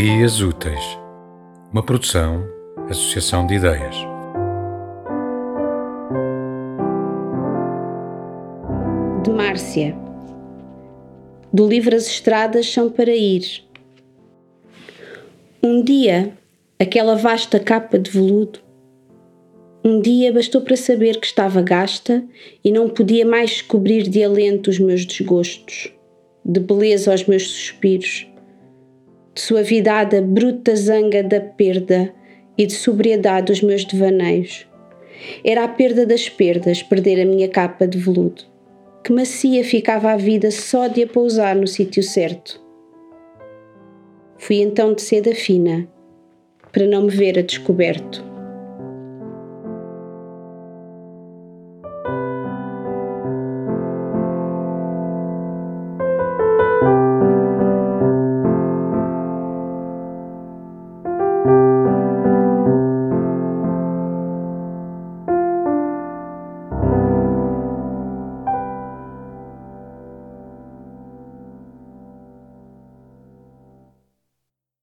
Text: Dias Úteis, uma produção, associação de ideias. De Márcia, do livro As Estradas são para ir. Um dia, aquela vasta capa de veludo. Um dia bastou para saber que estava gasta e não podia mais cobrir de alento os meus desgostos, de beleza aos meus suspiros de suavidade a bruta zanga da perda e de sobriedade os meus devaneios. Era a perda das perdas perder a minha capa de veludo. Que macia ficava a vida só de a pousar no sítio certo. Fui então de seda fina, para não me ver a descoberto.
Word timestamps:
Dias 0.00 0.40
Úteis, 0.40 0.96
uma 1.72 1.82
produção, 1.82 2.48
associação 2.88 3.44
de 3.44 3.54
ideias. 3.54 3.96
De 9.24 9.30
Márcia, 9.32 9.96
do 11.52 11.66
livro 11.66 11.96
As 11.96 12.06
Estradas 12.06 12.72
são 12.72 12.88
para 12.88 13.10
ir. 13.10 13.64
Um 15.60 15.82
dia, 15.82 16.32
aquela 16.78 17.16
vasta 17.16 17.58
capa 17.58 17.98
de 17.98 18.08
veludo. 18.08 18.60
Um 19.84 20.00
dia 20.00 20.32
bastou 20.32 20.60
para 20.60 20.76
saber 20.76 21.18
que 21.18 21.26
estava 21.26 21.60
gasta 21.60 22.22
e 22.64 22.70
não 22.70 22.88
podia 22.88 23.26
mais 23.26 23.60
cobrir 23.60 24.04
de 24.04 24.22
alento 24.22 24.70
os 24.70 24.78
meus 24.78 25.04
desgostos, 25.04 25.92
de 26.44 26.60
beleza 26.60 27.10
aos 27.10 27.24
meus 27.24 27.48
suspiros 27.48 28.28
de 29.38 29.42
suavidade 29.42 30.16
a 30.16 30.20
bruta 30.20 30.74
zanga 30.74 31.22
da 31.22 31.40
perda 31.40 32.12
e 32.58 32.66
de 32.66 32.72
sobriedade 32.72 33.52
os 33.52 33.62
meus 33.62 33.84
devaneios. 33.84 34.66
Era 35.44 35.62
a 35.62 35.68
perda 35.68 36.04
das 36.04 36.28
perdas 36.28 36.82
perder 36.82 37.22
a 37.22 37.24
minha 37.24 37.48
capa 37.48 37.86
de 37.86 37.98
veludo. 37.98 38.42
Que 39.04 39.12
macia 39.12 39.62
ficava 39.62 40.10
a 40.10 40.16
vida 40.16 40.50
só 40.50 40.88
de 40.88 41.04
a 41.04 41.06
pousar 41.06 41.54
no 41.54 41.68
sítio 41.68 42.02
certo. 42.02 42.60
Fui 44.38 44.56
então 44.56 44.92
de 44.92 45.02
seda 45.02 45.32
fina, 45.32 45.88
para 46.72 46.88
não 46.88 47.02
me 47.02 47.10
ver 47.10 47.38
a 47.38 47.42
descoberto. 47.42 48.24